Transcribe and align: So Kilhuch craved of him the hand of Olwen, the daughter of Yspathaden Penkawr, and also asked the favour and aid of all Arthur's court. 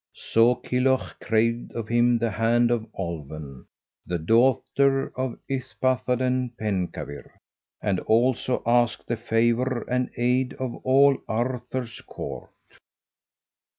So 0.31 0.55
Kilhuch 0.55 1.19
craved 1.19 1.73
of 1.73 1.87
him 1.87 2.17
the 2.17 2.31
hand 2.31 2.71
of 2.71 2.87
Olwen, 2.95 3.65
the 4.03 4.17
daughter 4.17 5.13
of 5.15 5.37
Yspathaden 5.47 6.57
Penkawr, 6.57 7.35
and 7.83 7.99
also 7.99 8.63
asked 8.65 9.05
the 9.05 9.15
favour 9.15 9.83
and 9.87 10.09
aid 10.17 10.55
of 10.55 10.73
all 10.83 11.19
Arthur's 11.27 12.01
court. 12.01 12.49